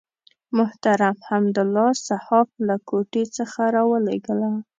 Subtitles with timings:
[0.57, 4.51] محترم حمدالله صحاف له کوټې څخه راولېږله.